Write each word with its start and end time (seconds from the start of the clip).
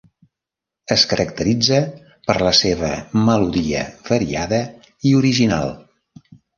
Es 0.95 1.03
caracteritza 1.11 1.83
per 2.31 2.37
la 2.49 2.55
seva 2.61 2.91
melodia 3.31 3.87
variada 4.13 4.65
i 5.11 5.17
original. 5.25 5.75